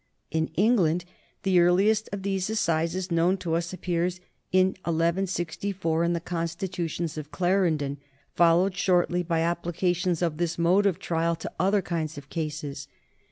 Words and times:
In 0.31 0.49
England 0.55 1.05
the 1.43 1.59
earliest 1.59 2.09
of 2.11 2.23
these 2.23 2.49
assizes 2.49 3.11
known 3.11 3.37
to 3.37 3.53
us 3.53 3.71
appears 3.71 4.19
in 4.51 4.69
1164 4.85 6.03
in 6.03 6.13
the 6.13 6.19
Constitutions 6.19 7.19
of 7.19 7.29
Clarendon, 7.31 7.99
followed 8.33 8.75
shortly 8.75 9.21
by 9.21 9.41
applications 9.41 10.23
of 10.23 10.37
this 10.37 10.57
mode 10.57 10.87
of 10.87 10.97
trial 10.97 11.35
to 11.35 11.51
other 11.59 11.83
kinds 11.83 12.17
of 12.17 12.31
cases. 12.31 12.87